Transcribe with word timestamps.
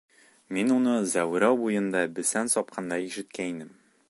Мин 0.55 0.71
уны 0.75 0.95
Зәүрәү 1.11 1.59
буйында 1.65 2.03
бесән 2.17 2.53
сапҡанда 2.55 3.01
ишеткәйнем. 3.11 3.75